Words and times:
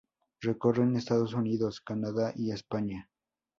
Recorren 0.41 0.95
Estados 0.95 1.35
Unidos, 1.35 1.79
Canadá 1.79 2.33
y 2.35 2.49
España. 2.51 3.07